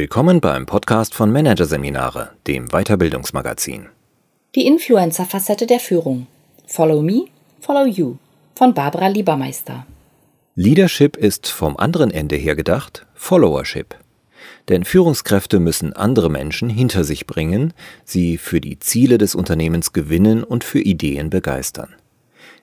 Willkommen 0.00 0.40
beim 0.40 0.64
Podcast 0.64 1.14
von 1.14 1.30
Managerseminare, 1.30 2.30
dem 2.46 2.68
Weiterbildungsmagazin. 2.68 3.90
Die 4.54 4.66
Influencer-Facette 4.66 5.66
der 5.66 5.78
Führung. 5.78 6.26
Follow 6.66 7.02
Me, 7.02 7.26
Follow 7.60 7.84
You 7.84 8.16
von 8.54 8.72
Barbara 8.72 9.08
Liebermeister. 9.08 9.86
Leadership 10.54 11.18
ist 11.18 11.48
vom 11.48 11.76
anderen 11.76 12.10
Ende 12.10 12.36
her 12.36 12.56
gedacht 12.56 13.04
Followership. 13.12 13.94
Denn 14.70 14.84
Führungskräfte 14.84 15.60
müssen 15.60 15.92
andere 15.92 16.30
Menschen 16.30 16.70
hinter 16.70 17.04
sich 17.04 17.26
bringen, 17.26 17.74
sie 18.02 18.38
für 18.38 18.62
die 18.62 18.78
Ziele 18.78 19.18
des 19.18 19.34
Unternehmens 19.34 19.92
gewinnen 19.92 20.44
und 20.44 20.64
für 20.64 20.80
Ideen 20.80 21.28
begeistern. 21.28 21.94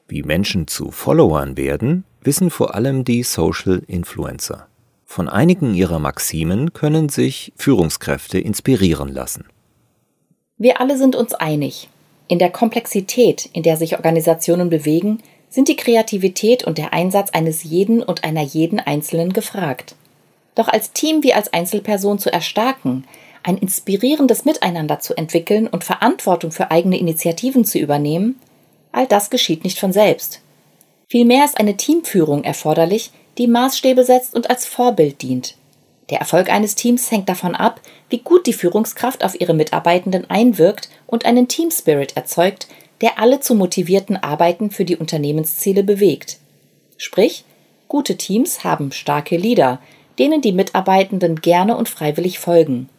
Wie 0.07 0.23
Menschen 0.23 0.65
zu 0.65 0.89
Followern 0.89 1.55
werden, 1.55 2.03
wissen 2.23 2.49
vor 2.49 2.73
allem 2.73 3.05
die 3.05 3.21
Social 3.21 3.83
Influencer. 3.85 4.67
Von 5.07 5.29
einigen 5.29 5.73
ihrer 5.73 5.97
Maximen 5.97 6.73
können 6.73 7.09
sich 7.09 7.53
Führungskräfte 7.55 8.39
inspirieren 8.39 9.07
lassen. 9.07 9.45
Wir 10.57 10.79
alle 10.79 10.97
sind 10.97 11.15
uns 11.15 11.33
einig. 11.33 11.89
In 12.27 12.39
der 12.39 12.51
Komplexität, 12.51 13.49
in 13.53 13.63
der 13.63 13.77
sich 13.77 13.95
Organisationen 13.95 14.69
bewegen, 14.69 15.23
sind 15.49 15.69
die 15.69 15.77
Kreativität 15.77 16.65
und 16.65 16.77
der 16.77 16.93
Einsatz 16.93 17.29
eines 17.31 17.63
jeden 17.63 18.03
und 18.03 18.25
einer 18.25 18.41
jeden 18.41 18.79
Einzelnen 18.79 19.31
gefragt. 19.31 19.95
Doch 20.55 20.67
als 20.67 20.91
Team 20.91 21.23
wie 21.23 21.33
als 21.33 21.53
Einzelperson 21.53 22.19
zu 22.19 22.31
erstarken, 22.31 23.05
ein 23.43 23.57
inspirierendes 23.57 24.43
Miteinander 24.43 24.99
zu 24.99 25.15
entwickeln 25.15 25.67
und 25.67 25.85
Verantwortung 25.85 26.51
für 26.51 26.69
eigene 26.69 26.99
Initiativen 26.99 27.63
zu 27.63 27.79
übernehmen, 27.79 28.35
all 28.91 29.07
das 29.07 29.29
geschieht 29.29 29.63
nicht 29.63 29.79
von 29.79 29.93
selbst. 29.93 30.41
Vielmehr 31.07 31.45
ist 31.45 31.57
eine 31.57 31.77
Teamführung 31.77 32.43
erforderlich, 32.43 33.11
die 33.37 33.47
Maßstäbe 33.47 34.03
setzt 34.03 34.35
und 34.35 34.49
als 34.49 34.65
Vorbild 34.65 35.21
dient. 35.21 35.55
Der 36.09 36.19
Erfolg 36.19 36.49
eines 36.49 36.75
Teams 36.75 37.11
hängt 37.11 37.27
davon 37.27 37.53
ab, 37.53 37.81
wie 38.09 38.19
gut 38.19 38.47
die 38.47 38.53
Führungskraft 38.53 39.23
auf 39.23 39.39
ihre 39.39 39.53
Mitarbeitenden 39.53 40.29
einwirkt 40.29 40.89
und 41.05 41.25
einen 41.25 41.47
Team 41.47 41.69
Spirit 41.69 42.15
erzeugt, 42.15 42.67
der 43.01 43.19
alle 43.19 43.39
zu 43.39 43.55
motivierten 43.55 44.17
Arbeiten 44.17 44.71
für 44.71 44.85
die 44.85 44.95
Unternehmensziele 44.95 45.83
bewegt. 45.83 46.37
Sprich, 46.97 47.43
gute 47.87 48.17
Teams 48.17 48.63
haben 48.63 48.91
starke 48.91 49.37
Leader, 49.37 49.79
denen 50.17 50.41
die 50.41 50.53
Mitarbeitenden 50.53 51.41
gerne 51.41 51.77
und 51.77 51.89
freiwillig 51.89 52.39
folgen. 52.39 52.89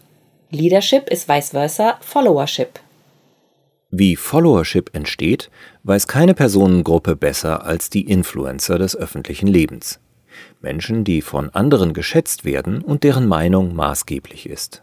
Leadership 0.50 1.08
ist 1.10 1.28
vice 1.28 1.50
versa 1.50 1.98
Followership. 2.00 2.80
Wie 3.90 4.16
Followership 4.16 4.94
entsteht, 4.94 5.50
weiß 5.82 6.06
keine 6.06 6.34
Personengruppe 6.34 7.16
besser 7.16 7.64
als 7.64 7.90
die 7.90 8.02
Influencer 8.02 8.78
des 8.78 8.94
öffentlichen 8.94 9.46
Lebens. 9.46 9.98
Menschen, 10.60 11.04
die 11.04 11.22
von 11.22 11.50
anderen 11.50 11.92
geschätzt 11.92 12.44
werden 12.44 12.82
und 12.82 13.04
deren 13.04 13.26
Meinung 13.26 13.74
maßgeblich 13.74 14.48
ist. 14.48 14.82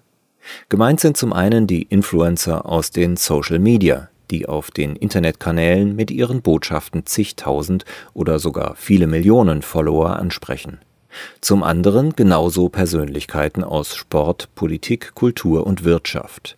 Gemeint 0.69 0.99
sind 0.99 1.17
zum 1.17 1.33
einen 1.33 1.67
die 1.67 1.83
Influencer 1.83 2.65
aus 2.65 2.91
den 2.91 3.17
Social 3.17 3.59
Media, 3.59 4.09
die 4.31 4.47
auf 4.47 4.71
den 4.71 4.95
Internetkanälen 4.95 5.95
mit 5.95 6.11
ihren 6.11 6.41
Botschaften 6.41 7.05
zigtausend 7.05 7.85
oder 8.13 8.39
sogar 8.39 8.75
viele 8.75 9.07
Millionen 9.07 9.61
Follower 9.61 10.17
ansprechen. 10.17 10.79
Zum 11.41 11.63
anderen 11.63 12.15
genauso 12.15 12.69
Persönlichkeiten 12.69 13.63
aus 13.63 13.95
Sport, 13.95 14.49
Politik, 14.55 15.15
Kultur 15.15 15.65
und 15.65 15.83
Wirtschaft, 15.83 16.57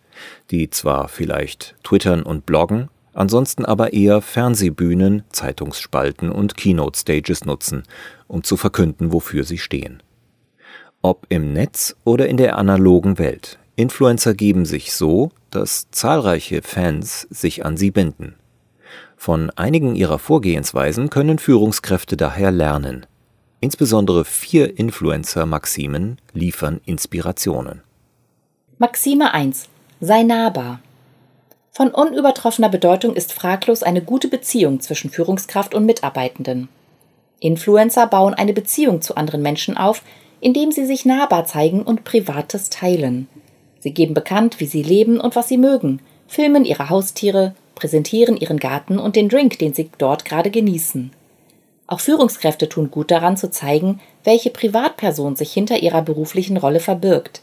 die 0.52 0.70
zwar 0.70 1.08
vielleicht 1.10 1.76
twittern 1.84 2.24
und 2.24 2.46
bloggen, 2.46 2.90
ansonsten 3.14 3.66
aber 3.66 3.94
eher 3.94 4.22
Fernsehbühnen, 4.22 5.24
Zeitungsspalten 5.32 6.32
und 6.32 6.58
Keynote-Stages 6.58 7.46
nutzen, 7.46 7.84
um 8.28 8.44
zu 8.44 8.58
verkünden, 8.58 9.12
wofür 9.12 9.44
sie 9.44 9.58
stehen. 9.58 10.02
Ob 11.02 11.26
im 11.30 11.54
Netz 11.54 11.96
oder 12.04 12.28
in 12.28 12.38
der 12.38 12.58
analogen 12.58 13.18
Welt, 13.18 13.60
Influencer 13.76 14.34
geben 14.34 14.66
sich 14.66 14.94
so, 14.94 15.32
dass 15.52 15.90
zahlreiche 15.92 16.62
Fans 16.62 17.28
sich 17.30 17.66
an 17.66 17.78
sie 17.78 17.92
binden. 17.92 18.36
Von 19.16 19.50
einigen 19.52 19.96
ihrer 19.96 20.20
Vorgehensweisen 20.20 21.10
können 21.10 21.40
Führungskräfte 21.40 22.18
daher 22.18 22.52
lernen. 22.52 23.06
Insbesondere 23.60 24.26
vier 24.26 24.78
Influencer-Maximen 24.78 26.18
liefern 26.34 26.82
Inspirationen. 26.86 27.82
Maxime 28.78 29.34
1. 29.34 29.70
Sei 30.00 30.24
nahbar. 30.24 30.80
Von 31.72 31.90
unübertroffener 31.90 32.70
Bedeutung 32.70 33.16
ist 33.16 33.34
fraglos 33.34 33.84
eine 33.84 34.02
gute 34.02 34.28
Beziehung 34.28 34.80
zwischen 34.80 35.10
Führungskraft 35.10 35.74
und 35.74 35.86
Mitarbeitenden. 35.86 36.70
Influencer 37.40 38.08
bauen 38.08 38.34
eine 38.34 38.54
Beziehung 38.54 39.02
zu 39.02 39.16
anderen 39.16 39.42
Menschen 39.42 39.78
auf, 39.78 40.02
indem 40.40 40.72
sie 40.72 40.86
sich 40.86 41.06
nahbar 41.06 41.46
zeigen 41.46 41.82
und 41.82 42.04
Privates 42.04 42.70
teilen. 42.70 43.28
Sie 43.80 43.92
geben 43.92 44.14
bekannt, 44.14 44.60
wie 44.60 44.66
sie 44.66 44.84
leben 44.84 45.20
und 45.20 45.36
was 45.36 45.48
sie 45.48 45.58
mögen, 45.58 46.00
filmen 46.28 46.66
ihre 46.66 46.90
Haustiere, 46.90 47.54
präsentieren 47.76 48.38
ihren 48.38 48.60
Garten 48.60 49.00
und 49.00 49.16
den 49.16 49.30
Drink, 49.30 49.60
den 49.60 49.74
sie 49.74 49.90
dort 49.98 50.26
gerade 50.26 50.50
genießen. 50.50 51.12
Auch 51.86 52.02
Führungskräfte 52.02 52.68
tun 52.68 52.92
gut 52.92 53.12
daran 53.12 53.38
zu 53.38 53.50
zeigen, 53.50 54.02
welche 54.24 54.50
Privatperson 54.50 55.36
sich 55.36 55.54
hinter 55.54 55.80
ihrer 55.80 56.02
beruflichen 56.02 56.58
Rolle 56.58 56.82
verbirgt. 56.82 57.42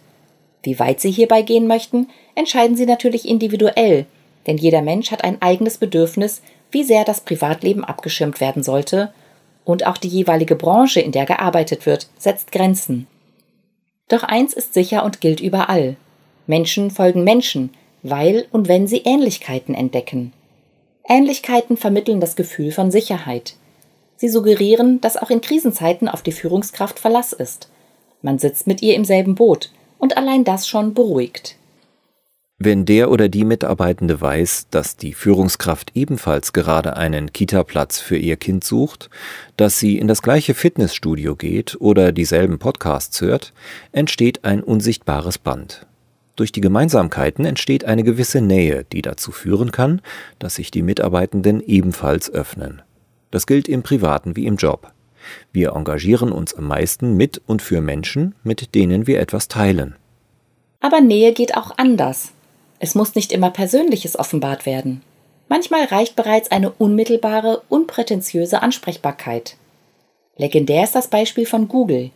Wie 0.63 0.79
weit 0.79 1.01
sie 1.01 1.11
hierbei 1.11 1.43
gehen 1.43 1.67
möchten, 1.67 2.09
entscheiden 2.35 2.77
sie 2.77 2.87
natürlich 2.87 3.27
individuell, 3.27 4.07
denn 4.47 4.59
jeder 4.59 4.83
Mensch 4.83 5.11
hat 5.11 5.25
ein 5.25 5.41
eigenes 5.41 5.79
Bedürfnis, 5.79 6.43
wie 6.71 6.85
sehr 6.85 7.05
das 7.05 7.23
Privatleben 7.23 7.85
abgeschirmt 7.85 8.41
werden 8.41 8.63
sollte, 8.63 9.13
und 9.65 9.87
auch 9.87 9.97
die 9.97 10.09
jeweilige 10.09 10.57
Branche, 10.57 11.01
in 11.01 11.13
der 11.13 11.27
gearbeitet 11.27 11.87
wird, 11.87 12.09
setzt 12.19 12.53
Grenzen. 12.53 13.07
Doch 14.09 14.23
eins 14.23 14.53
ist 14.53 14.75
sicher 14.75 15.05
und 15.05 15.21
gilt 15.21 15.41
überall. 15.41 15.97
Menschen 16.47 16.91
folgen 16.91 17.25
Menschen, 17.25 17.71
weil 18.03 18.47
und 18.53 18.69
wenn 18.69 18.87
sie 18.87 18.99
Ähnlichkeiten 18.99 19.75
entdecken. 19.75 20.33
Ähnlichkeiten 21.09 21.77
vermitteln 21.77 22.21
das 22.21 22.37
Gefühl 22.37 22.71
von 22.71 22.91
Sicherheit. 22.91 23.57
Sie 24.17 24.29
suggerieren, 24.29 25.01
dass 25.01 25.17
auch 25.17 25.31
in 25.31 25.41
Krisenzeiten 25.41 26.09
auf 26.09 26.23
die 26.23 26.33
Führungskraft 26.33 26.99
Verlass 26.99 27.33
ist. 27.33 27.69
Man 28.23 28.39
sitzt 28.39 28.67
mit 28.67 28.83
ihr 28.83 28.95
im 28.95 29.05
selben 29.05 29.35
Boot, 29.35 29.71
und 29.99 30.17
allein 30.17 30.45
das 30.45 30.69
schon 30.69 30.93
beruhigt. 30.93 31.57
Wenn 32.59 32.85
der 32.85 33.11
oder 33.11 33.29
die 33.29 33.45
Mitarbeitende 33.45 34.21
weiß, 34.21 34.69
dass 34.71 34.97
die 34.97 35.13
Führungskraft 35.13 35.91
ebenfalls 35.95 36.53
gerade 36.53 36.97
einen 36.97 37.33
Kita-Platz 37.33 37.99
für 37.99 38.17
ihr 38.17 38.37
Kind 38.37 38.63
sucht, 38.63 39.11
dass 39.57 39.81
sie 39.81 39.99
in 39.99 40.07
das 40.07 40.23
gleiche 40.23 40.55
Fitnessstudio 40.55 41.35
geht 41.35 41.77
oder 41.81 42.13
dieselben 42.13 42.61
Podcasts 42.61 43.21
hört, 43.21 43.53
entsteht 43.91 44.45
ein 44.45 44.63
unsichtbares 44.63 45.39
Band. 45.39 45.87
Durch 46.37 46.53
die 46.53 46.61
Gemeinsamkeiten 46.61 47.45
entsteht 47.45 47.85
eine 47.87 48.05
gewisse 48.05 48.41
Nähe, 48.41 48.85
die 48.85 49.03
dazu 49.03 49.33
führen 49.33 49.73
kann, 49.73 50.01
dass 50.39 50.55
sich 50.55 50.71
die 50.71 50.83
Mitarbeitenden 50.83 51.61
ebenfalls 51.61 52.31
öffnen. 52.31 52.83
Das 53.33 53.47
gilt 53.49 53.69
im 53.69 53.83
privaten 53.83 54.37
wie 54.37 54.47
im 54.47 54.57
Job. 54.57 54.93
Wir 55.53 55.73
engagieren 55.73 56.31
uns 56.31 56.55
am 56.55 56.69
meisten 56.69 57.17
mit 57.17 57.43
und 57.47 57.63
für 57.63 57.81
Menschen, 57.81 58.37
mit 58.45 58.77
denen 58.77 59.09
wir 59.09 59.19
etwas 59.19 59.49
teilen. 59.49 59.97
Aber 60.79 61.01
Nähe 61.01 61.33
geht 61.33 61.57
auch 61.57 61.79
anders. 61.79 62.34
Es 62.85 62.95
muss 62.95 63.15
nicht 63.15 63.33
immer 63.33 63.49
Persönliches 63.49 64.19
offenbart 64.19 64.67
werden. 64.67 65.01
Manchmal 65.49 65.85
reicht 65.85 66.17
bereits 66.17 66.51
eine 66.51 66.71
unmittelbare, 66.71 67.63
unprätentiöse 67.71 68.61
Ansprechbarkeit. 68.61 69.57
Legendär 70.37 70.85
ist 70.85 70.95
das 70.95 71.09
Beispiel 71.09 71.47
von 71.47 71.67
Google. 71.67 72.11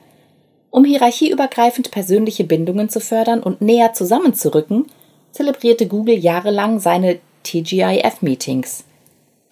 Um 0.69 0.85
hierarchieübergreifend 0.85 1.91
persönliche 1.91 2.45
Bindungen 2.45 2.91
zu 2.91 3.01
fördern 3.01 3.43
und 3.43 3.63
näher 3.63 3.95
zusammenzurücken, 3.95 4.85
zelebrierte 5.33 5.87
Google 5.87 6.19
jahrelang 6.19 6.81
seine 6.81 7.19
TGIF-Meetings. 7.45 8.85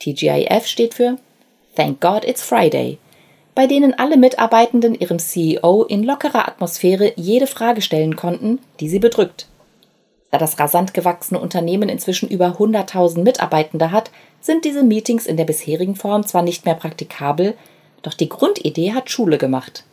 TGIF 0.00 0.66
steht 0.66 0.92
für 0.92 1.16
Thank 1.76 2.02
God 2.02 2.26
It's 2.26 2.42
Friday, 2.42 2.98
bei 3.54 3.66
denen 3.66 3.98
alle 3.98 4.18
Mitarbeitenden 4.18 4.94
ihrem 4.94 5.18
CEO 5.18 5.84
in 5.84 6.02
lockerer 6.02 6.46
Atmosphäre 6.46 7.14
jede 7.16 7.46
Frage 7.46 7.80
stellen 7.80 8.16
konnten, 8.16 8.58
die 8.80 8.90
sie 8.90 8.98
bedrückt. 8.98 9.46
Da 10.30 10.38
das 10.38 10.58
rasant 10.58 10.92
gewachsene 10.94 11.40
Unternehmen 11.40 11.88
inzwischen 11.88 12.28
über 12.28 12.56
100.000 12.58 13.22
Mitarbeitende 13.22 13.90
hat, 13.90 14.10
sind 14.40 14.64
diese 14.64 14.82
Meetings 14.82 15.26
in 15.26 15.36
der 15.36 15.44
bisherigen 15.44 15.96
Form 15.96 16.26
zwar 16.26 16.42
nicht 16.42 16.64
mehr 16.64 16.74
praktikabel, 16.74 17.54
doch 18.02 18.14
die 18.14 18.28
Grundidee 18.28 18.92
hat 18.92 19.10
Schule 19.10 19.38
gemacht. 19.38 19.84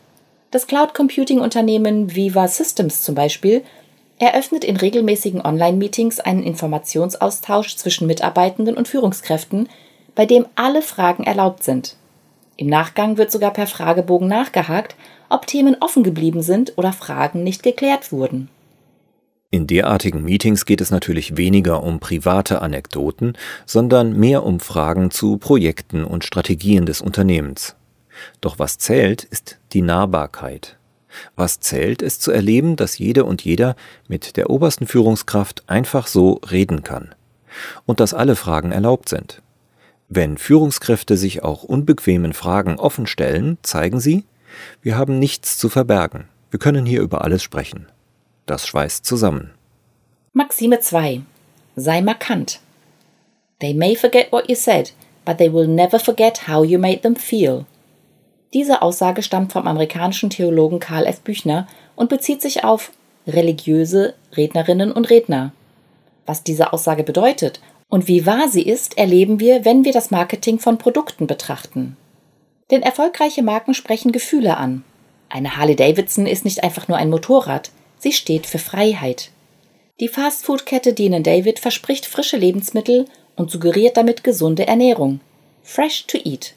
Das 0.50 0.66
Cloud 0.66 0.94
Computing 0.94 1.40
Unternehmen 1.40 2.14
Viva 2.14 2.46
Systems 2.46 3.02
zum 3.02 3.14
Beispiel 3.14 3.64
eröffnet 4.18 4.64
in 4.64 4.76
regelmäßigen 4.76 5.44
Online-Meetings 5.44 6.20
einen 6.20 6.44
Informationsaustausch 6.44 7.76
zwischen 7.76 8.06
Mitarbeitenden 8.06 8.76
und 8.76 8.86
Führungskräften, 8.86 9.68
bei 10.14 10.26
dem 10.26 10.46
alle 10.54 10.82
Fragen 10.82 11.24
erlaubt 11.24 11.64
sind. 11.64 11.96
Im 12.56 12.68
Nachgang 12.68 13.16
wird 13.16 13.32
sogar 13.32 13.52
per 13.52 13.66
Fragebogen 13.66 14.28
nachgehakt, 14.28 14.94
ob 15.28 15.46
Themen 15.46 15.76
offen 15.80 16.04
geblieben 16.04 16.42
sind 16.42 16.74
oder 16.76 16.92
Fragen 16.92 17.42
nicht 17.42 17.64
geklärt 17.64 18.12
wurden. 18.12 18.48
In 19.54 19.68
derartigen 19.68 20.24
Meetings 20.24 20.66
geht 20.66 20.80
es 20.80 20.90
natürlich 20.90 21.36
weniger 21.36 21.84
um 21.84 22.00
private 22.00 22.60
Anekdoten, 22.60 23.34
sondern 23.66 24.18
mehr 24.18 24.42
um 24.42 24.58
Fragen 24.58 25.12
zu 25.12 25.36
Projekten 25.36 26.02
und 26.02 26.24
Strategien 26.24 26.86
des 26.86 27.00
Unternehmens. 27.00 27.76
Doch 28.40 28.58
was 28.58 28.78
zählt, 28.78 29.22
ist 29.22 29.60
die 29.72 29.82
Nahbarkeit. 29.82 30.76
Was 31.36 31.60
zählt, 31.60 32.02
ist 32.02 32.20
zu 32.20 32.32
erleben, 32.32 32.74
dass 32.74 32.98
jede 32.98 33.24
und 33.24 33.44
jeder 33.44 33.76
mit 34.08 34.36
der 34.36 34.50
obersten 34.50 34.88
Führungskraft 34.88 35.62
einfach 35.68 36.08
so 36.08 36.40
reden 36.50 36.82
kann. 36.82 37.14
Und 37.86 38.00
dass 38.00 38.12
alle 38.12 38.34
Fragen 38.34 38.72
erlaubt 38.72 39.08
sind. 39.08 39.40
Wenn 40.08 40.36
Führungskräfte 40.36 41.16
sich 41.16 41.44
auch 41.44 41.62
unbequemen 41.62 42.32
Fragen 42.32 42.80
offen 42.80 43.06
stellen, 43.06 43.58
zeigen 43.62 44.00
sie, 44.00 44.24
wir 44.82 44.98
haben 44.98 45.20
nichts 45.20 45.58
zu 45.58 45.68
verbergen. 45.68 46.24
Wir 46.50 46.58
können 46.58 46.86
hier 46.86 47.02
über 47.02 47.22
alles 47.22 47.44
sprechen. 47.44 47.86
Das 48.46 48.66
schweißt 48.66 49.04
zusammen. 49.06 49.52
Maxime 50.32 50.80
2. 50.80 51.22
Sei 51.76 52.00
markant. 52.02 52.60
They 53.60 53.72
may 53.72 53.96
forget 53.96 54.32
what 54.32 54.48
you 54.48 54.54
said, 54.54 54.92
but 55.24 55.38
they 55.38 55.52
will 55.52 55.66
never 55.66 55.98
forget 55.98 56.46
how 56.48 56.64
you 56.64 56.78
made 56.78 57.00
them 57.00 57.16
feel. 57.16 57.64
Diese 58.52 58.82
Aussage 58.82 59.22
stammt 59.22 59.52
vom 59.52 59.66
amerikanischen 59.66 60.30
Theologen 60.30 60.78
Karl 60.78 61.06
F. 61.06 61.20
Büchner 61.20 61.66
und 61.96 62.08
bezieht 62.08 62.42
sich 62.42 62.64
auf 62.64 62.92
religiöse 63.26 64.14
Rednerinnen 64.36 64.92
und 64.92 65.10
Redner. 65.10 65.52
Was 66.26 66.42
diese 66.42 66.72
Aussage 66.72 67.02
bedeutet 67.02 67.60
und 67.88 68.08
wie 68.08 68.26
wahr 68.26 68.48
sie 68.48 68.62
ist, 68.62 68.98
erleben 68.98 69.40
wir, 69.40 69.64
wenn 69.64 69.84
wir 69.84 69.92
das 69.92 70.10
Marketing 70.10 70.58
von 70.58 70.78
Produkten 70.78 71.26
betrachten. 71.26 71.96
Denn 72.70 72.82
erfolgreiche 72.82 73.42
Marken 73.42 73.74
sprechen 73.74 74.12
Gefühle 74.12 74.56
an. 74.56 74.84
Eine 75.28 75.56
Harley 75.56 75.76
Davidson 75.76 76.26
ist 76.26 76.44
nicht 76.44 76.62
einfach 76.62 76.88
nur 76.88 76.96
ein 76.96 77.10
Motorrad, 77.10 77.70
sie 78.04 78.12
steht 78.12 78.46
für 78.46 78.58
Freiheit. 78.58 79.30
Die 79.98 80.08
Fastfood-Kette 80.08 80.92
Dean 80.92 81.22
David 81.22 81.58
verspricht 81.58 82.04
frische 82.04 82.36
Lebensmittel 82.36 83.06
und 83.34 83.50
suggeriert 83.50 83.96
damit 83.96 84.22
gesunde 84.22 84.66
Ernährung. 84.66 85.20
Fresh 85.62 86.06
to 86.06 86.18
eat. 86.22 86.54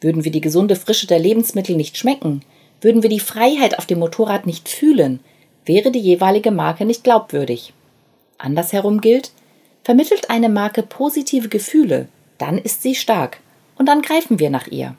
Würden 0.00 0.24
wir 0.24 0.32
die 0.32 0.40
gesunde 0.40 0.74
Frische 0.74 1.06
der 1.06 1.18
Lebensmittel 1.18 1.76
nicht 1.76 1.98
schmecken, 1.98 2.42
würden 2.80 3.02
wir 3.02 3.10
die 3.10 3.20
Freiheit 3.20 3.78
auf 3.78 3.84
dem 3.86 3.98
Motorrad 3.98 4.46
nicht 4.46 4.68
fühlen, 4.68 5.20
wäre 5.66 5.90
die 5.92 6.00
jeweilige 6.00 6.50
Marke 6.50 6.86
nicht 6.86 7.04
glaubwürdig. 7.04 7.74
Andersherum 8.38 9.02
gilt, 9.02 9.30
vermittelt 9.84 10.30
eine 10.30 10.48
Marke 10.48 10.82
positive 10.82 11.48
Gefühle, 11.48 12.08
dann 12.38 12.56
ist 12.56 12.82
sie 12.82 12.94
stark, 12.94 13.40
und 13.76 13.86
dann 13.86 14.00
greifen 14.00 14.38
wir 14.38 14.48
nach 14.48 14.68
ihr. 14.68 14.96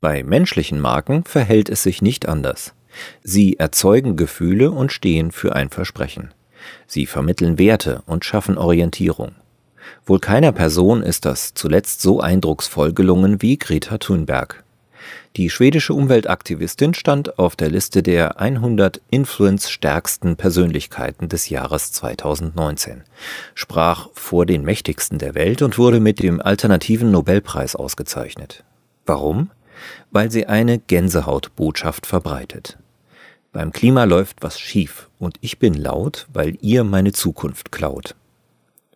Bei 0.00 0.22
menschlichen 0.22 0.80
Marken 0.80 1.24
verhält 1.24 1.68
es 1.68 1.82
sich 1.82 2.00
nicht 2.00 2.26
anders. 2.26 2.72
Sie 3.22 3.58
erzeugen 3.58 4.16
Gefühle 4.16 4.70
und 4.70 4.92
stehen 4.92 5.32
für 5.32 5.54
ein 5.54 5.70
Versprechen. 5.70 6.32
Sie 6.86 7.06
vermitteln 7.06 7.58
Werte 7.58 8.02
und 8.06 8.24
schaffen 8.24 8.58
Orientierung. 8.58 9.32
Wohl 10.06 10.20
keiner 10.20 10.52
Person 10.52 11.02
ist 11.02 11.24
das 11.24 11.54
zuletzt 11.54 12.02
so 12.02 12.20
eindrucksvoll 12.20 12.92
gelungen 12.92 13.42
wie 13.42 13.58
Greta 13.58 13.98
Thunberg. 13.98 14.64
Die 15.36 15.48
schwedische 15.48 15.94
Umweltaktivistin 15.94 16.92
stand 16.92 17.38
auf 17.38 17.54
der 17.54 17.70
Liste 17.70 18.02
der 18.02 18.40
100 18.40 19.00
influence-stärksten 19.10 20.36
Persönlichkeiten 20.36 21.28
des 21.28 21.48
Jahres 21.48 21.92
2019, 21.92 23.04
sprach 23.54 24.08
vor 24.14 24.44
den 24.44 24.64
mächtigsten 24.64 25.18
der 25.18 25.34
Welt 25.34 25.62
und 25.62 25.78
wurde 25.78 26.00
mit 26.00 26.20
dem 26.20 26.40
alternativen 26.40 27.10
Nobelpreis 27.12 27.76
ausgezeichnet. 27.76 28.64
Warum? 29.06 29.50
Weil 30.10 30.30
sie 30.30 30.46
eine 30.46 30.78
Gänsehautbotschaft 30.78 32.06
verbreitet. 32.06 32.78
Beim 33.52 33.72
Klima 33.72 34.04
läuft 34.04 34.42
was 34.42 34.60
schief 34.60 35.08
und 35.18 35.36
ich 35.40 35.58
bin 35.58 35.74
laut, 35.74 36.28
weil 36.32 36.56
ihr 36.60 36.84
meine 36.84 37.12
Zukunft 37.12 37.72
klaut 37.72 38.14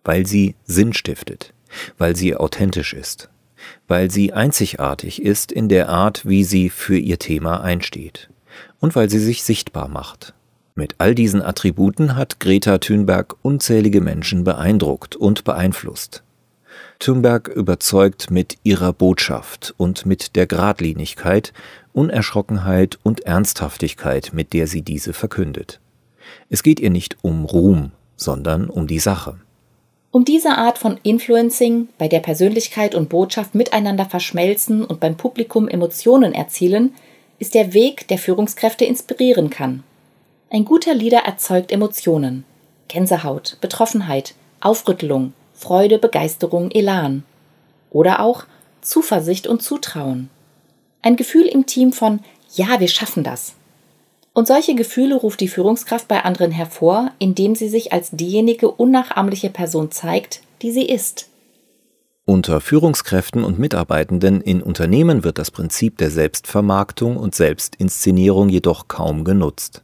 weil 0.05 0.27
sie 0.27 0.55
Sinn 0.65 0.93
stiftet, 0.93 1.53
weil 1.99 2.15
sie 2.15 2.37
authentisch 2.37 2.93
ist, 2.93 3.31
weil 3.89 4.11
sie 4.11 4.33
einzigartig 4.33 5.23
ist 5.23 5.51
in 5.51 5.69
der 5.69 5.89
Art, 5.89 6.27
wie 6.27 6.45
sie 6.45 6.69
für 6.69 6.99
ihr 6.99 7.19
Thema 7.19 7.63
einsteht 7.63 8.29
und 8.79 8.95
weil 8.95 9.11
sie 9.11 9.19
sich 9.19 9.43
sichtbar 9.43 9.89
macht. 9.89 10.35
Mit 10.77 10.97
all 10.99 11.15
diesen 11.15 11.41
Attributen 11.41 12.17
hat 12.17 12.41
Greta 12.41 12.79
Thunberg 12.79 13.37
unzählige 13.43 14.01
Menschen 14.01 14.45
beeindruckt 14.45 15.17
und 15.17 15.45
beeinflusst. 15.45 16.23
Thunberg 16.99 17.49
überzeugt 17.49 18.31
mit 18.31 18.56
ihrer 18.62 18.93
Botschaft 18.93 19.75
und 19.76 20.06
mit 20.06 20.37
der 20.37 20.46
Gradlinigkeit, 20.46 21.52
Unerschrockenheit 21.93 22.99
und 23.02 23.20
Ernsthaftigkeit, 23.20 24.31
mit 24.32 24.52
der 24.52 24.67
sie 24.67 24.82
diese 24.82 25.12
verkündet. 25.12 25.81
Es 26.49 26.62
geht 26.62 26.81
ihr 26.81 26.91
nicht 26.91 27.19
um 27.23 27.44
Ruhm, 27.44 27.93
sondern 28.17 28.70
um 28.70 28.87
die 28.87 28.99
Sache. 28.99 29.38
Um 30.11 30.25
diese 30.25 30.56
Art 30.56 30.79
von 30.79 30.99
Influencing, 31.02 31.88
bei 31.99 32.06
der 32.06 32.20
Persönlichkeit 32.20 32.94
und 32.94 33.08
Botschaft 33.08 33.55
miteinander 33.55 34.05
verschmelzen 34.05 34.85
und 34.85 35.00
beim 35.00 35.17
Publikum 35.17 35.67
Emotionen 35.67 36.32
erzielen, 36.32 36.94
ist 37.41 37.55
der 37.55 37.75
Weg, 37.75 38.06
der 38.06 38.19
Führungskräfte 38.19 38.85
inspirieren 38.85 39.50
kann. 39.50 39.82
Ein 40.50 40.64
guter 40.64 40.94
Leader 40.94 41.25
erzeugt 41.25 41.73
Emotionen. 41.73 42.44
Gänsehaut, 42.87 43.58
Betroffenheit, 43.61 44.35
Aufrüttelung, 44.61 45.32
Freude, 45.55 45.99
Begeisterung, 45.99 46.71
Elan. 46.71 47.25
Oder 47.91 48.21
auch 48.21 48.45
Zuversicht 48.81 49.47
und 49.47 49.62
Zutrauen. 49.62 50.29
Ein 51.01 51.17
Gefühl 51.17 51.47
im 51.47 51.67
Team 51.67 51.93
von 51.93 52.21
Ja, 52.55 52.81
wir 52.81 52.89
schaffen 52.89 53.25
das. 53.25 53.55
Und 54.33 54.49
solche 54.49 54.75
Gefühle 54.75 55.15
ruft 55.15 55.41
die 55.41 55.49
Führungskraft 55.49 56.09
bei 56.09 56.25
anderen 56.25 56.51
hervor, 56.51 57.12
indem 57.19 57.55
sie 57.55 57.69
sich 57.69 57.93
als 57.93 58.11
diejenige 58.11 58.69
unnachahmliche 58.69 59.49
Person 59.49 59.93
zeigt, 59.93 60.43
die 60.61 60.73
sie 60.73 60.87
ist. 60.87 61.29
Unter 62.27 62.61
Führungskräften 62.61 63.45
und 63.45 63.59
Mitarbeitenden 63.59 64.41
in 64.41 64.62
Unternehmen 64.62 65.25
wird 65.25 65.39
das 65.39 65.51
Prinzip 65.51 65.99
der 65.99 66.11
Selbstvermarktung 66.11 67.17
und 67.17 67.35
Selbstinszenierung 67.35 68.49
jedoch 68.49 68.89
kaum 68.89 69.25
genutzt. 69.25 69.83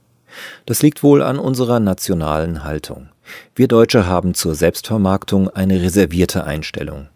Das 0.64 0.82
liegt 0.82 1.02
wohl 1.02 1.22
an 1.22 1.38
unserer 1.38 1.80
nationalen 1.80 2.64
Haltung. 2.64 3.10
Wir 3.54 3.68
Deutsche 3.68 4.06
haben 4.06 4.34
zur 4.34 4.54
Selbstvermarktung 4.54 5.48
eine 5.48 5.82
reservierte 5.82 6.44
Einstellung. 6.44 7.08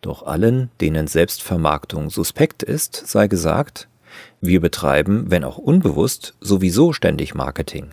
Doch 0.00 0.26
allen, 0.26 0.70
denen 0.80 1.06
Selbstvermarktung 1.06 2.10
suspekt 2.10 2.62
ist, 2.62 3.06
sei 3.06 3.28
gesagt, 3.28 3.88
wir 4.40 4.60
betreiben, 4.60 5.26
wenn 5.28 5.44
auch 5.44 5.58
unbewusst, 5.58 6.34
sowieso 6.40 6.92
ständig 6.92 7.34
Marketing. 7.34 7.92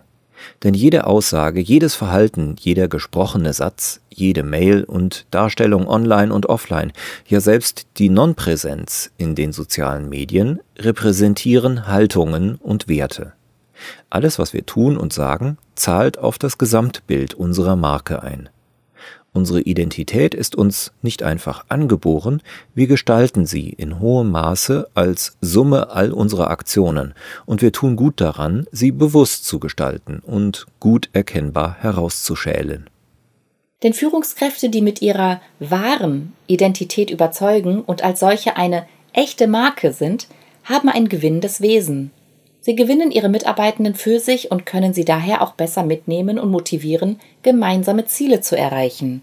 Denn 0.64 0.74
jede 0.74 1.08
Aussage, 1.08 1.62
jedes 1.62 1.96
Verhalten, 1.96 2.56
jeder 2.60 2.88
gesprochene 2.88 3.54
Satz, 3.54 4.02
jede 4.10 4.44
Mail 4.44 4.84
und 4.84 5.26
Darstellung 5.32 5.88
online 5.88 6.34
und 6.34 6.48
offline, 6.48 6.92
ja 7.28 7.40
selbst 7.40 7.88
die 7.98 8.10
Nonpräsenz 8.10 9.12
in 9.18 9.36
den 9.36 9.54
sozialen 9.54 10.10
Medien 10.10 10.60
repräsentieren 10.78 11.88
Haltungen 11.88 12.56
und 12.56 12.88
Werte. 12.88 13.34
Alles, 14.10 14.40
was 14.40 14.54
wir 14.54 14.66
tun 14.66 14.98
und 14.98 15.14
sagen, 15.14 15.58
zahlt 15.76 16.18
auf 16.18 16.38
das 16.38 16.58
Gesamtbild 16.58 17.34
unserer 17.34 17.76
Marke 17.76 18.24
ein. 18.24 18.50
Unsere 19.34 19.62
Identität 19.62 20.36
ist 20.36 20.56
uns 20.56 20.92
nicht 21.02 21.24
einfach 21.24 21.66
angeboren, 21.68 22.44
wir 22.76 22.86
gestalten 22.86 23.48
sie 23.48 23.70
in 23.70 24.00
hohem 24.00 24.30
Maße 24.30 24.88
als 24.94 25.38
Summe 25.42 25.90
all 25.90 26.12
unserer 26.12 26.52
Aktionen, 26.52 27.16
und 27.48 27.64
wir 27.64 27.72
tun 27.72 27.96
gut 27.96 28.22
daran, 28.22 28.68
sie 28.72 28.92
bewusst 28.92 29.46
zu 29.46 29.60
gestalten 29.60 30.20
und 30.20 30.68
gut 30.80 31.10
erkennbar 31.14 31.78
herauszuschälen. 31.80 32.88
Denn 33.82 33.94
Führungskräfte, 33.94 34.70
die 34.70 34.82
mit 34.82 35.02
ihrer 35.02 35.42
wahren 35.60 36.34
Identität 36.46 37.10
überzeugen 37.10 37.82
und 37.82 38.04
als 38.04 38.20
solche 38.20 38.56
eine 38.56 38.86
echte 39.14 39.48
Marke 39.48 39.94
sind, 39.94 40.28
haben 40.64 40.90
ein 40.90 41.10
gewinnendes 41.10 41.60
Wesen, 41.60 42.12
Sie 42.66 42.76
gewinnen 42.78 43.12
ihre 43.12 43.28
Mitarbeitenden 43.28 43.94
für 43.94 44.22
sich 44.22 44.50
und 44.50 44.66
können 44.66 44.94
sie 44.94 45.04
daher 45.04 45.42
auch 45.42 45.52
besser 45.52 45.84
mitnehmen 45.84 46.40
und 46.40 46.50
motivieren, 46.50 47.20
gemeinsame 47.42 48.06
Ziele 48.06 48.40
zu 48.40 48.58
erreichen. 48.58 49.22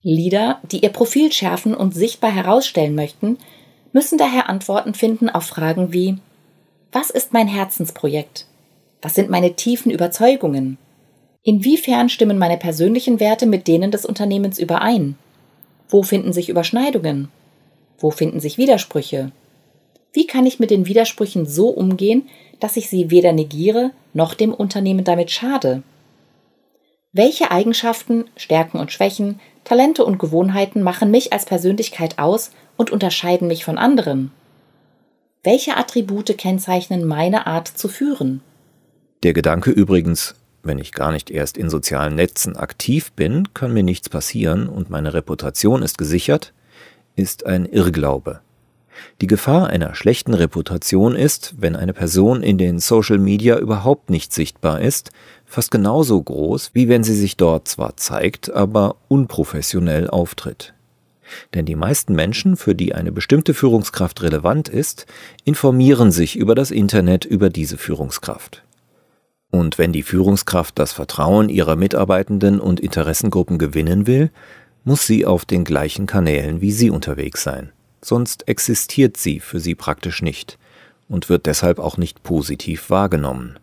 Leader, 0.00 0.58
die 0.62 0.82
ihr 0.82 0.88
Profil 0.88 1.30
schärfen 1.32 1.74
und 1.74 1.94
sichtbar 1.94 2.34
herausstellen 2.34 2.94
möchten, 2.94 3.36
müssen 3.92 4.16
daher 4.16 4.48
Antworten 4.48 4.94
finden 4.94 5.28
auf 5.28 5.44
Fragen 5.44 5.92
wie 5.92 6.16
Was 6.92 7.10
ist 7.10 7.34
mein 7.34 7.46
Herzensprojekt? 7.46 8.46
Was 9.02 9.14
sind 9.14 9.28
meine 9.28 9.54
tiefen 9.54 9.92
Überzeugungen? 9.92 10.78
Inwiefern 11.42 12.08
stimmen 12.08 12.38
meine 12.38 12.56
persönlichen 12.56 13.20
Werte 13.20 13.44
mit 13.44 13.68
denen 13.68 13.90
des 13.90 14.06
Unternehmens 14.06 14.58
überein? 14.58 15.18
Wo 15.90 16.02
finden 16.02 16.32
sich 16.32 16.48
Überschneidungen? 16.48 17.28
Wo 17.98 18.10
finden 18.10 18.40
sich 18.40 18.56
Widersprüche? 18.56 19.30
Wie 20.12 20.26
kann 20.26 20.46
ich 20.46 20.58
mit 20.58 20.70
den 20.70 20.86
Widersprüchen 20.86 21.46
so 21.46 21.68
umgehen, 21.68 22.28
dass 22.60 22.76
ich 22.76 22.88
sie 22.88 23.10
weder 23.10 23.32
negiere 23.32 23.90
noch 24.14 24.34
dem 24.34 24.52
Unternehmen 24.52 25.04
damit 25.04 25.30
schade? 25.30 25.82
Welche 27.12 27.50
Eigenschaften, 27.50 28.26
Stärken 28.36 28.78
und 28.78 28.92
Schwächen, 28.92 29.40
Talente 29.64 30.04
und 30.04 30.18
Gewohnheiten 30.18 30.82
machen 30.82 31.10
mich 31.10 31.32
als 31.32 31.44
Persönlichkeit 31.44 32.18
aus 32.18 32.50
und 32.76 32.90
unterscheiden 32.90 33.48
mich 33.48 33.64
von 33.64 33.78
anderen? 33.78 34.30
Welche 35.42 35.76
Attribute 35.76 36.36
kennzeichnen 36.36 37.06
meine 37.06 37.46
Art 37.46 37.68
zu 37.68 37.88
führen? 37.88 38.40
Der 39.22 39.32
Gedanke 39.32 39.70
übrigens, 39.70 40.34
wenn 40.62 40.78
ich 40.78 40.92
gar 40.92 41.12
nicht 41.12 41.30
erst 41.30 41.56
in 41.56 41.70
sozialen 41.70 42.14
Netzen 42.14 42.56
aktiv 42.56 43.12
bin, 43.12 43.54
kann 43.54 43.72
mir 43.72 43.82
nichts 43.82 44.08
passieren 44.08 44.68
und 44.68 44.90
meine 44.90 45.14
Reputation 45.14 45.82
ist 45.82 45.98
gesichert, 45.98 46.52
ist 47.16 47.46
ein 47.46 47.64
Irrglaube. 47.64 48.40
Die 49.20 49.26
Gefahr 49.26 49.68
einer 49.68 49.94
schlechten 49.94 50.34
Reputation 50.34 51.16
ist, 51.16 51.54
wenn 51.58 51.76
eine 51.76 51.92
Person 51.92 52.42
in 52.42 52.58
den 52.58 52.78
Social 52.78 53.18
Media 53.18 53.58
überhaupt 53.58 54.10
nicht 54.10 54.32
sichtbar 54.32 54.80
ist, 54.80 55.10
fast 55.44 55.70
genauso 55.70 56.22
groß, 56.22 56.70
wie 56.74 56.88
wenn 56.88 57.04
sie 57.04 57.14
sich 57.14 57.36
dort 57.36 57.68
zwar 57.68 57.96
zeigt, 57.96 58.52
aber 58.52 58.96
unprofessionell 59.08 60.08
auftritt. 60.08 60.74
Denn 61.54 61.66
die 61.66 61.76
meisten 61.76 62.14
Menschen, 62.14 62.56
für 62.56 62.74
die 62.74 62.94
eine 62.94 63.12
bestimmte 63.12 63.54
Führungskraft 63.54 64.22
relevant 64.22 64.68
ist, 64.68 65.06
informieren 65.44 66.10
sich 66.10 66.36
über 66.36 66.54
das 66.54 66.70
Internet 66.70 67.24
über 67.24 67.50
diese 67.50 67.76
Führungskraft. 67.76 68.62
Und 69.50 69.78
wenn 69.78 69.92
die 69.92 70.02
Führungskraft 70.02 70.78
das 70.78 70.92
Vertrauen 70.92 71.48
ihrer 71.48 71.76
Mitarbeitenden 71.76 72.60
und 72.60 72.80
Interessengruppen 72.80 73.58
gewinnen 73.58 74.06
will, 74.06 74.30
muss 74.84 75.06
sie 75.06 75.26
auf 75.26 75.44
den 75.44 75.64
gleichen 75.64 76.06
Kanälen 76.06 76.60
wie 76.60 76.72
sie 76.72 76.90
unterwegs 76.90 77.42
sein. 77.42 77.72
Sonst 78.00 78.48
existiert 78.48 79.16
sie 79.16 79.40
für 79.40 79.60
sie 79.60 79.74
praktisch 79.74 80.22
nicht 80.22 80.58
und 81.08 81.28
wird 81.28 81.46
deshalb 81.46 81.78
auch 81.78 81.96
nicht 81.96 82.22
positiv 82.22 82.90
wahrgenommen. 82.90 83.58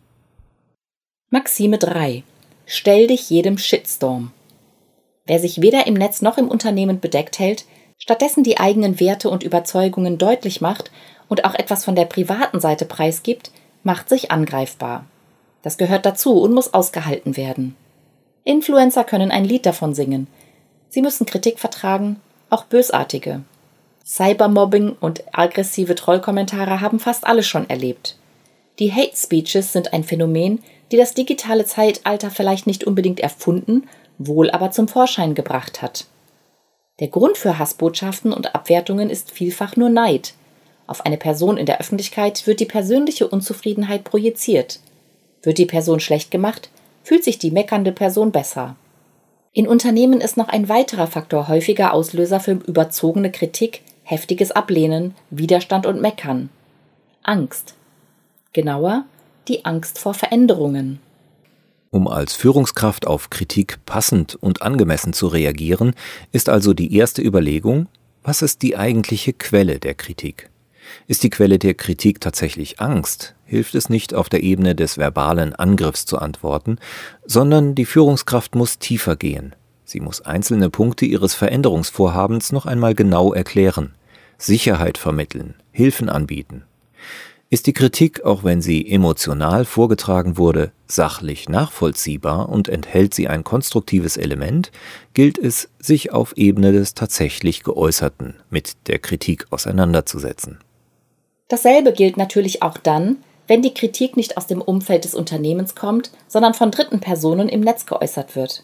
Maxime 1.30 1.78
3. 1.78 2.24
Stell 2.66 3.08
dich 3.08 3.30
jedem 3.30 3.58
Shitstorm. 3.58 4.32
Wer 5.26 5.40
sich 5.40 5.62
weder 5.62 5.88
im 5.88 5.96
Netz 5.96 6.22
noch 6.22 6.38
im 6.38 6.48
Unternehmen 6.48 7.00
bedeckt 7.00 7.40
hält, 7.40 7.66
stattdessen 7.98 8.44
die 8.44 8.60
eigenen 8.60 9.00
Werte 9.00 9.30
und 9.30 9.44
Überzeugungen 9.44 10.18
deutlich 10.18 10.62
macht 10.62 10.92
und 11.28 11.46
auch 11.46 11.56
etwas 11.56 11.86
von 11.86 11.96
der 11.96 12.06
privaten 12.06 12.60
Seite 12.60 12.86
preisgibt, 12.86 13.52
macht 13.84 14.10
sich 14.10 14.32
angreifbar. 14.32 15.06
Das 15.62 15.78
gehört 15.78 16.06
dazu 16.06 16.40
und 16.42 16.54
muss 16.54 16.74
ausgehalten 16.74 17.38
werden. 17.38 17.76
Influencer 18.44 19.04
können 19.04 19.32
ein 19.32 19.46
Lied 19.46 19.66
davon 19.66 19.96
singen. 19.96 20.28
Sie 20.90 21.02
müssen 21.02 21.26
Kritik 21.26 21.60
vertragen, 21.60 22.20
auch 22.50 22.66
bösartige. 22.66 23.42
Cybermobbing 24.06 24.96
und 25.00 25.24
aggressive 25.36 25.96
Trollkommentare 25.96 26.80
haben 26.80 27.00
fast 27.00 27.26
alle 27.26 27.42
schon 27.42 27.68
erlebt. 27.70 28.18
Die 28.78 28.94
Hate 28.94 29.16
Speeches 29.16 29.74
sind 29.74 29.94
ein 29.94 30.04
Phänomen, 30.04 30.62
die 30.92 30.98
das 30.98 31.16
digitale 31.16 31.66
Zeitalter 31.66 32.30
vielleicht 32.30 32.68
nicht 32.68 32.84
unbedingt 32.84 33.20
erfunden, 33.20 33.88
wohl 34.20 34.52
aber 34.52 34.70
zum 34.70 34.88
Vorschein 34.88 35.34
gebracht 35.34 35.82
hat. 35.82 36.06
Der 37.00 37.08
Grund 37.08 37.36
für 37.36 37.58
Hassbotschaften 37.58 38.32
und 38.32 38.54
Abwertungen 38.54 39.10
ist 39.10 39.32
vielfach 39.32 39.76
nur 39.76 39.90
Neid. 39.90 40.34
Auf 40.86 41.04
eine 41.04 41.18
Person 41.18 41.58
in 41.58 41.66
der 41.66 41.80
Öffentlichkeit 41.80 42.46
wird 42.46 42.60
die 42.60 42.66
persönliche 42.66 43.28
Unzufriedenheit 43.28 44.04
projiziert. 44.04 44.82
Wird 45.42 45.58
die 45.58 45.66
Person 45.66 46.00
schlecht 46.00 46.30
gemacht, 46.30 46.70
fühlt 47.04 47.24
sich 47.24 47.40
die 47.40 47.52
meckernde 47.52 47.92
Person 47.92 48.32
besser. 48.32 48.76
In 49.52 49.68
Unternehmen 49.68 50.22
ist 50.22 50.38
noch 50.38 50.50
ein 50.50 50.70
weiterer 50.70 51.08
Faktor 51.08 51.48
häufiger 51.48 51.94
Auslöser 51.94 52.40
für 52.40 52.52
überzogene 52.52 53.32
Kritik, 53.32 53.82
heftiges 54.06 54.52
Ablehnen, 54.52 55.16
Widerstand 55.32 55.86
und 55.86 56.00
Meckern. 56.00 56.50
Angst. 57.24 57.74
Genauer, 58.54 59.06
die 59.48 59.66
Angst 59.66 59.98
vor 60.00 60.14
Veränderungen. 60.14 61.00
Um 61.90 62.08
als 62.08 62.34
Führungskraft 62.34 63.08
auf 63.08 63.30
Kritik 63.30 63.80
passend 63.86 64.36
und 64.36 64.62
angemessen 64.62 65.14
zu 65.14 65.28
reagieren, 65.28 65.96
ist 66.32 66.50
also 66.50 66.74
die 66.74 66.96
erste 66.96 67.22
Überlegung, 67.22 67.88
was 68.22 68.42
ist 68.42 68.62
die 68.62 68.78
eigentliche 68.78 69.34
Quelle 69.34 69.80
der 69.80 69.96
Kritik? 69.96 70.50
Ist 71.08 71.24
die 71.24 71.32
Quelle 71.32 71.58
der 71.58 71.74
Kritik 71.74 72.22
tatsächlich 72.22 72.80
Angst, 72.80 73.34
hilft 73.44 73.74
es 73.74 73.90
nicht 73.90 74.14
auf 74.14 74.30
der 74.30 74.44
Ebene 74.44 74.76
des 74.76 75.00
verbalen 75.00 75.56
Angriffs 75.56 76.06
zu 76.06 76.20
antworten, 76.20 76.78
sondern 77.26 77.74
die 77.74 77.86
Führungskraft 77.86 78.54
muss 78.54 78.78
tiefer 78.78 79.16
gehen. 79.16 79.56
Sie 79.86 80.00
muss 80.00 80.22
einzelne 80.22 80.72
Punkte 80.72 81.06
ihres 81.06 81.36
Veränderungsvorhabens 81.36 82.52
noch 82.52 82.66
einmal 82.66 82.96
genau 82.96 83.34
erklären, 83.34 83.94
Sicherheit 84.38 84.98
vermitteln, 84.98 85.54
Hilfen 85.72 86.10
anbieten. 86.10 86.64
Ist 87.52 87.68
die 87.68 87.74
Kritik, 87.74 88.26
auch 88.26 88.44
wenn 88.44 88.64
sie 88.64 88.90
emotional 88.90 89.64
vorgetragen 89.64 90.38
wurde, 90.38 90.72
sachlich 90.88 91.48
nachvollziehbar 91.48 92.50
und 92.50 92.68
enthält 92.68 93.14
sie 93.14 93.28
ein 93.28 93.44
konstruktives 93.44 94.18
Element, 94.18 94.72
gilt 95.14 95.38
es, 95.38 95.70
sich 95.78 96.12
auf 96.12 96.36
Ebene 96.36 96.72
des 96.72 96.96
tatsächlich 96.96 97.64
Geäußerten 97.64 98.34
mit 98.50 98.88
der 98.88 98.98
Kritik 98.98 99.46
auseinanderzusetzen. 99.52 100.58
Dasselbe 101.48 101.94
gilt 101.94 102.18
natürlich 102.18 102.64
auch 102.64 102.80
dann, 102.80 103.18
wenn 103.48 103.62
die 103.62 103.76
Kritik 103.76 104.18
nicht 104.18 104.38
aus 104.38 104.48
dem 104.48 104.62
Umfeld 104.62 105.06
des 105.06 105.14
Unternehmens 105.14 105.76
kommt, 105.76 106.10
sondern 106.28 106.56
von 106.56 106.72
dritten 106.72 107.00
Personen 107.00 107.48
im 107.48 107.62
Netz 107.62 107.86
geäußert 107.86 108.36
wird. 108.36 108.64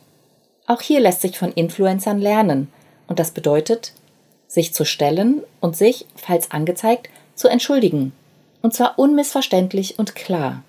Auch 0.71 0.79
hier 0.79 1.01
lässt 1.01 1.19
sich 1.19 1.37
von 1.37 1.51
Influencern 1.51 2.17
lernen, 2.17 2.69
und 3.07 3.19
das 3.19 3.31
bedeutet, 3.31 3.91
sich 4.47 4.73
zu 4.73 4.85
stellen 4.85 5.43
und 5.59 5.75
sich, 5.75 6.05
falls 6.15 6.49
angezeigt, 6.51 7.09
zu 7.35 7.49
entschuldigen, 7.49 8.13
und 8.61 8.73
zwar 8.73 8.97
unmissverständlich 8.97 9.99
und 9.99 10.15
klar. 10.15 10.63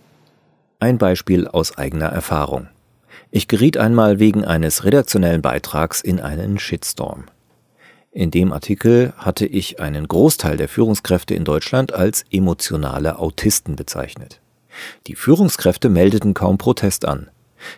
Ein 0.81 0.99
Beispiel 0.99 1.47
aus 1.47 1.79
eigener 1.79 2.07
Erfahrung. 2.07 2.67
Ich 3.31 3.47
geriet 3.47 3.77
einmal 3.77 4.19
wegen 4.19 4.45
eines 4.45 4.83
redaktionellen 4.83 5.41
Beitrags 5.41 6.01
in 6.01 6.19
einen 6.19 6.59
Shitstorm. 6.59 7.27
In 8.11 8.33
dem 8.33 8.53
Artikel 8.53 9.13
hatte 9.17 9.47
ich 9.47 9.79
einen 9.79 10.09
Großteil 10.09 10.57
der 10.57 10.69
Führungskräfte 10.69 11.37
in 11.37 11.45
Deutschland 11.45 11.93
als 11.93 12.25
emotionale 12.33 13.21
Autisten 13.21 13.77
bezeichnet. 13.77 14.41
Die 15.07 15.15
Führungskräfte 15.15 15.89
meldeten 15.89 16.35
kaum 16.35 16.59
Protest 16.59 17.05
an. 17.05 17.31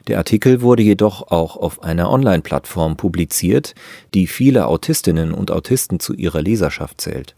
Der 0.09 0.19
Artikel 0.19 0.63
wurde 0.63 0.83
jedoch 0.83 1.31
auch 1.31 1.57
auf 1.57 1.83
einer 1.83 2.11
Online-Plattform 2.11 2.97
publiziert, 2.97 3.75
die 4.15 4.27
viele 4.27 4.67
Autistinnen 4.67 5.33
und 5.33 5.51
Autisten 5.51 6.01
zu 6.01 6.15
ihrer 6.15 6.43
Leserschaft 6.43 7.01
zählt. 7.01 7.35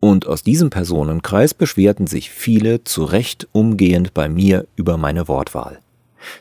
Und 0.00 0.26
aus 0.26 0.42
diesem 0.42 0.70
Personenkreis 0.70 1.54
beschwerten 1.54 2.06
sich 2.06 2.30
viele 2.30 2.84
zu 2.84 3.04
Recht 3.04 3.48
umgehend 3.52 4.14
bei 4.14 4.28
mir 4.28 4.66
über 4.76 4.96
meine 4.96 5.28
Wortwahl. 5.28 5.80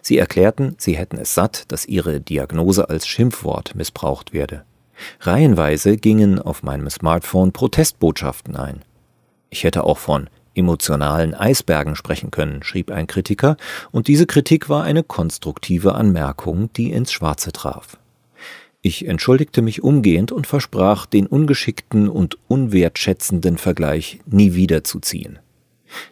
Sie 0.01 0.17
erklärten, 0.17 0.75
sie 0.77 0.97
hätten 0.97 1.17
es 1.17 1.33
satt, 1.33 1.65
dass 1.69 1.85
ihre 1.85 2.19
Diagnose 2.19 2.89
als 2.89 3.07
Schimpfwort 3.07 3.73
missbraucht 3.75 4.33
werde. 4.33 4.63
Reihenweise 5.21 5.97
gingen 5.97 6.39
auf 6.39 6.61
meinem 6.61 6.89
Smartphone 6.89 7.51
Protestbotschaften 7.51 8.55
ein. 8.55 8.81
Ich 9.49 9.63
hätte 9.63 9.83
auch 9.83 9.97
von 9.97 10.29
emotionalen 10.55 11.33
Eisbergen 11.33 11.95
sprechen 11.95 12.31
können, 12.31 12.63
schrieb 12.63 12.91
ein 12.91 13.07
Kritiker, 13.07 13.57
und 13.91 14.07
diese 14.07 14.25
Kritik 14.25 14.69
war 14.69 14.83
eine 14.83 15.03
konstruktive 15.03 15.95
Anmerkung, 15.95 16.71
die 16.73 16.91
ins 16.91 17.11
Schwarze 17.11 17.51
traf. 17.51 17.97
Ich 18.81 19.07
entschuldigte 19.07 19.61
mich 19.61 19.83
umgehend 19.83 20.31
und 20.31 20.47
versprach, 20.47 21.05
den 21.05 21.27
ungeschickten 21.27 22.09
und 22.09 22.37
unwertschätzenden 22.47 23.57
Vergleich 23.57 24.19
nie 24.25 24.55
wieder 24.55 24.83
zu 24.83 24.99
ziehen. 24.99 25.37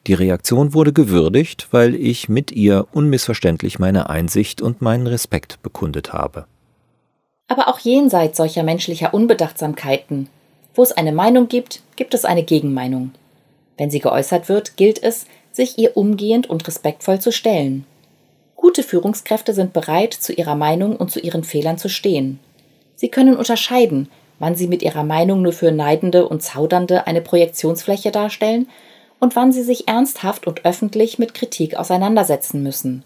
Die 0.07 0.13
Reaktion 0.13 0.73
wurde 0.73 0.93
gewürdigt, 0.93 1.69
weil 1.71 1.95
ich 1.95 2.29
mit 2.29 2.51
ihr 2.51 2.87
unmissverständlich 2.91 3.79
meine 3.79 4.09
Einsicht 4.09 4.61
und 4.61 4.81
meinen 4.81 5.07
Respekt 5.07 5.63
bekundet 5.63 6.13
habe. 6.13 6.45
Aber 7.47 7.67
auch 7.69 7.79
jenseits 7.79 8.37
solcher 8.37 8.61
menschlicher 8.61 9.13
Unbedachtsamkeiten, 9.13 10.29
wo 10.75 10.83
es 10.83 10.91
eine 10.91 11.11
Meinung 11.11 11.47
gibt, 11.47 11.81
gibt 11.95 12.13
es 12.13 12.23
eine 12.23 12.43
Gegenmeinung. 12.43 13.11
Wenn 13.79 13.89
sie 13.89 13.99
geäußert 13.99 14.49
wird, 14.49 14.75
gilt 14.75 15.01
es, 15.01 15.25
sich 15.53 15.79
ihr 15.79 15.95
umgehend 15.95 16.49
und 16.49 16.67
respektvoll 16.67 17.19
zu 17.19 17.31
stellen. 17.31 17.85
Gute 18.57 18.83
Führungskräfte 18.83 19.53
sind 19.53 19.71
bereit, 19.71 20.13
zu 20.13 20.33
ihrer 20.33 20.55
Meinung 20.55 20.97
und 20.97 21.11
zu 21.11 21.21
ihren 21.21 21.45
Fehlern 21.45 21.77
zu 21.77 21.87
stehen. 21.87 22.39
Sie 22.95 23.07
können 23.07 23.37
unterscheiden, 23.37 24.09
wann 24.37 24.55
sie 24.55 24.67
mit 24.67 24.83
ihrer 24.83 25.05
Meinung 25.05 25.41
nur 25.41 25.53
für 25.53 25.71
Neidende 25.71 26.27
und 26.27 26.43
Zaudernde 26.43 27.07
eine 27.07 27.21
Projektionsfläche 27.21 28.11
darstellen 28.11 28.67
und 29.21 29.37
wann 29.37 29.53
sie 29.53 29.63
sich 29.63 29.87
ernsthaft 29.87 30.45
und 30.45 30.65
öffentlich 30.65 31.17
mit 31.17 31.33
Kritik 31.33 31.75
auseinandersetzen 31.75 32.61
müssen. 32.61 33.05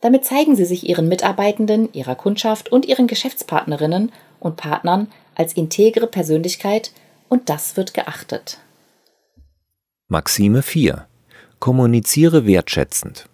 Damit 0.00 0.24
zeigen 0.24 0.54
sie 0.54 0.66
sich 0.66 0.88
ihren 0.88 1.08
Mitarbeitenden, 1.08 1.92
ihrer 1.92 2.14
Kundschaft 2.14 2.70
und 2.70 2.86
ihren 2.86 3.08
Geschäftspartnerinnen 3.08 4.12
und 4.38 4.56
Partnern 4.56 5.08
als 5.34 5.54
integre 5.54 6.06
Persönlichkeit 6.06 6.92
und 7.28 7.48
das 7.48 7.76
wird 7.76 7.92
geachtet. 7.92 8.58
Maxime 10.12 10.62
4. 10.62 11.06
Kommuniziere 11.60 12.44
wertschätzend. 12.44 13.28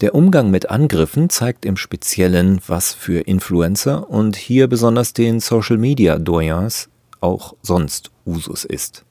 Der 0.00 0.14
Umgang 0.14 0.50
mit 0.50 0.70
Angriffen 0.70 1.28
zeigt 1.28 1.66
im 1.66 1.76
Speziellen, 1.76 2.58
was 2.66 2.94
für 2.94 3.20
Influencer 3.20 4.08
und 4.08 4.34
hier 4.34 4.66
besonders 4.66 5.12
den 5.12 5.40
Social 5.40 5.76
Media 5.76 6.18
Doyens 6.18 6.88
auch 7.20 7.54
sonst 7.60 8.12
Usus 8.24 8.64
ist. 8.64 9.04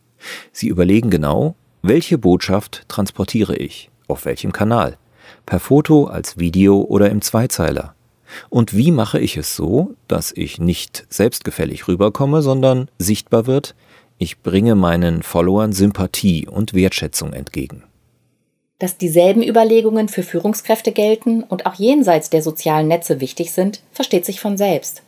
Sie 0.52 0.68
überlegen 0.68 1.12
genau, 1.12 1.54
welche 1.84 2.18
Botschaft 2.18 2.86
transportiere 2.88 3.56
ich, 3.56 3.92
auf 4.08 4.26
welchem 4.26 4.52
Kanal 4.52 4.98
per 5.46 5.60
Foto, 5.60 6.06
als 6.06 6.40
Video 6.40 6.82
oder 6.82 7.12
im 7.12 7.22
Zweizeiler. 7.22 7.94
Und 8.50 8.76
wie 8.76 8.90
mache 8.90 9.20
ich 9.20 9.38
es 9.38 9.56
so, 9.56 9.94
dass 10.08 10.32
ich 10.32 10.58
nicht 10.58 11.06
selbstgefällig 11.10 11.88
rüberkomme, 11.88 12.42
sondern 12.42 12.90
sichtbar 12.98 13.46
wird, 13.46 13.76
ich 14.18 14.42
bringe 14.42 14.76
meinen 14.76 15.24
Followern 15.24 15.74
Sympathie 15.74 16.48
und 16.48 16.74
Wertschätzung 16.74 17.34
entgegen. 17.34 17.84
Dass 18.80 18.98
dieselben 18.98 19.44
Überlegungen 19.44 20.10
für 20.10 20.24
Führungskräfte 20.24 20.92
gelten 20.92 21.44
und 21.44 21.66
auch 21.66 21.76
jenseits 21.76 22.30
der 22.30 22.42
sozialen 22.42 22.88
Netze 22.88 23.22
wichtig 23.22 23.52
sind, 23.52 23.82
versteht 23.92 24.26
sich 24.26 24.40
von 24.40 24.58
selbst. 24.58 25.04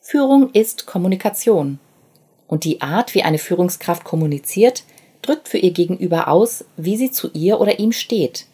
Führung 0.00 0.50
ist 0.52 0.86
Kommunikation. 0.86 1.78
Und 2.46 2.64
die 2.64 2.82
Art, 2.82 3.14
wie 3.14 3.22
eine 3.22 3.38
Führungskraft 3.38 4.04
kommuniziert, 4.04 4.84
drückt 5.22 5.48
für 5.48 5.58
ihr 5.58 5.70
Gegenüber 5.70 6.28
aus, 6.28 6.64
wie 6.76 6.96
sie 6.96 7.10
zu 7.10 7.30
ihr 7.32 7.60
oder 7.60 7.78
ihm 7.78 7.92
steht. 7.92 8.46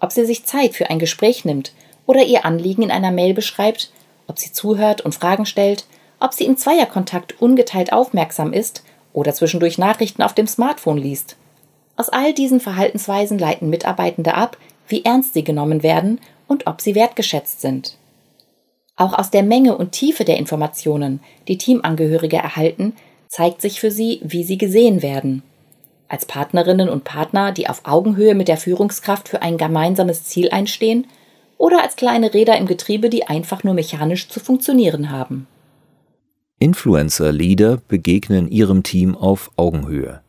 Ob 0.00 0.12
sie 0.12 0.24
sich 0.24 0.44
Zeit 0.44 0.74
für 0.74 0.90
ein 0.90 0.98
Gespräch 0.98 1.44
nimmt 1.44 1.72
oder 2.06 2.24
ihr 2.24 2.44
Anliegen 2.44 2.82
in 2.82 2.90
einer 2.90 3.12
Mail 3.12 3.34
beschreibt, 3.34 3.92
ob 4.26 4.38
sie 4.38 4.52
zuhört 4.52 5.00
und 5.02 5.14
Fragen 5.14 5.46
stellt, 5.46 5.86
ob 6.20 6.34
sie 6.34 6.44
im 6.44 6.56
Zweierkontakt 6.56 7.40
ungeteilt 7.40 7.92
aufmerksam 7.92 8.52
ist 8.52 8.82
oder 9.12 9.34
zwischendurch 9.34 9.78
Nachrichten 9.78 10.22
auf 10.22 10.34
dem 10.34 10.46
Smartphone 10.46 10.98
liest. 10.98 11.36
Aus 11.96 12.08
all 12.08 12.32
diesen 12.32 12.60
Verhaltensweisen 12.60 13.38
leiten 13.38 13.70
Mitarbeitende 13.70 14.34
ab, 14.34 14.56
wie 14.86 15.04
ernst 15.04 15.34
sie 15.34 15.44
genommen 15.44 15.82
werden 15.82 16.20
und 16.46 16.66
ob 16.66 16.80
sie 16.80 16.94
wertgeschätzt 16.94 17.60
sind. 17.60 17.96
Auch 18.96 19.12
aus 19.16 19.30
der 19.30 19.42
Menge 19.42 19.76
und 19.76 19.92
Tiefe 19.92 20.24
der 20.24 20.38
Informationen, 20.38 21.20
die 21.46 21.58
Teamangehörige 21.58 22.36
erhalten, 22.36 22.94
zeigt 23.28 23.60
sich 23.60 23.80
für 23.80 23.90
sie, 23.90 24.20
wie 24.24 24.42
sie 24.42 24.58
gesehen 24.58 25.02
werden. 25.02 25.42
Als 26.08 26.24
Partnerinnen 26.24 26.88
und 26.88 27.04
Partner, 27.04 27.52
die 27.52 27.68
auf 27.68 27.82
Augenhöhe 27.84 28.34
mit 28.34 28.48
der 28.48 28.56
Führungskraft 28.56 29.28
für 29.28 29.42
ein 29.42 29.58
gemeinsames 29.58 30.24
Ziel 30.24 30.50
einstehen, 30.50 31.06
oder 31.58 31.82
als 31.82 31.96
kleine 31.96 32.32
Räder 32.32 32.56
im 32.56 32.66
Getriebe, 32.66 33.10
die 33.10 33.26
einfach 33.26 33.64
nur 33.64 33.74
mechanisch 33.74 34.28
zu 34.28 34.40
funktionieren 34.40 35.10
haben. 35.10 35.46
Influencer-Leader 36.58 37.78
begegnen 37.88 38.48
ihrem 38.48 38.82
Team 38.82 39.14
auf 39.16 39.50
Augenhöhe. 39.56 40.20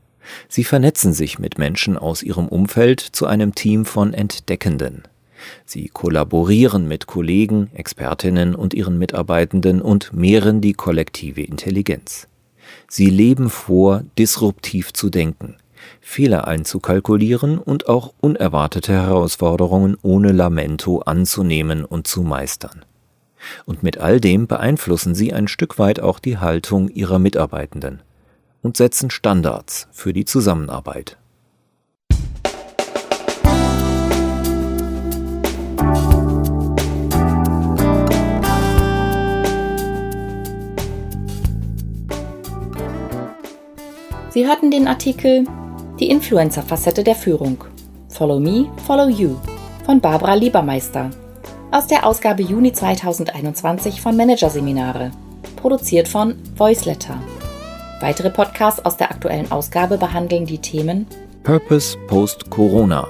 Sie 0.48 0.64
vernetzen 0.64 1.14
sich 1.14 1.40
mit 1.40 1.58
Menschen 1.58 1.98
aus 1.98 2.22
ihrem 2.22 2.48
Umfeld 2.48 3.00
zu 3.00 3.26
einem 3.26 3.56
Team 3.56 3.86
von 3.86 4.14
Entdeckenden. 4.14 5.04
Sie 5.66 5.88
kollaborieren 5.88 6.88
mit 6.88 7.08
Kollegen, 7.08 7.70
Expertinnen 7.74 8.56
und 8.56 8.74
ihren 8.74 9.00
Mitarbeitenden 9.00 9.82
und 9.82 10.14
mehren 10.14 10.62
die 10.62 10.74
kollektive 10.74 11.42
Intelligenz. 11.42 12.28
Sie 12.88 13.10
leben 13.10 13.50
vor, 13.50 14.04
disruptiv 14.18 14.94
zu 14.94 15.10
denken, 15.10 15.56
Fehler 16.02 16.48
einzukalkulieren 16.48 17.58
und 17.58 17.88
auch 17.88 18.14
unerwartete 18.20 18.94
Herausforderungen 18.94 19.98
ohne 20.02 20.32
Lamento 20.32 21.00
anzunehmen 21.00 21.86
und 21.86 22.06
zu 22.06 22.22
meistern. 22.22 22.86
Und 23.66 23.84
mit 23.84 23.98
all 23.98 24.20
dem 24.20 24.48
beeinflussen 24.48 25.16
sie 25.16 25.34
ein 25.34 25.48
Stück 25.48 25.80
weit 25.80 26.00
auch 26.00 26.20
die 26.20 26.38
Haltung 26.38 26.90
ihrer 26.90 27.20
Mitarbeitenden 27.20 28.02
und 28.62 28.78
setzen 28.78 29.10
Standards 29.10 29.88
für 29.92 30.14
die 30.14 30.26
Zusammenarbeit. 30.26 31.18
Sie 44.32 44.48
hörten 44.48 44.70
den 44.70 44.88
Artikel 44.88 45.46
Die 46.00 46.10
Influencer-Facette 46.10 47.04
der 47.04 47.16
Führung. 47.16 47.64
Follow 48.10 48.40
Me, 48.40 48.72
Follow 48.86 49.10
You 49.10 49.36
von 49.86 50.00
Barbara 50.00 50.36
Liebermeister 50.36 51.10
aus 51.72 51.88
der 51.88 52.06
Ausgabe 52.06 52.44
Juni 52.44 52.74
2021 52.74 54.02
von 54.02 54.18
Managerseminare, 54.18 55.12
produziert 55.56 56.08
von 56.08 56.36
Voiceletter. 56.56 57.20
Weitere 58.02 58.30
Podcasts 58.30 58.86
aus 58.86 58.98
der 58.98 59.10
aktuellen 59.12 59.52
Ausgabe 59.52 59.98
behandeln 59.98 60.46
die 60.46 60.60
Themen 60.60 61.08
Purpose 61.44 61.98
Post 62.08 62.50
Corona, 62.50 63.08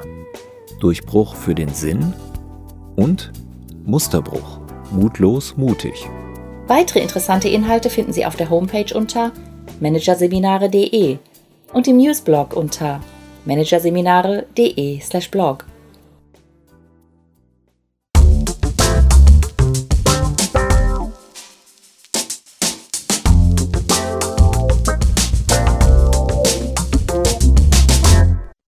Durchbruch 0.79 1.35
für 1.35 1.53
den 1.55 1.73
Sinn 1.73 2.13
und 2.95 3.31
Musterbruch, 3.85 4.59
mutlos 4.91 5.57
mutig. 5.57 6.07
Weitere 6.67 6.99
interessante 6.99 7.49
Inhalte 7.49 7.89
finden 7.89 8.13
Sie 8.13 8.25
auf 8.25 8.35
der 8.35 8.49
Homepage 8.49 8.93
unter 8.93 9.31
managerseminare.de 9.79 11.17
und 11.73 11.87
im 11.87 11.97
Newsblog 11.97 12.55
unter 12.55 12.99
managerseminare.de/blog. 13.45 15.65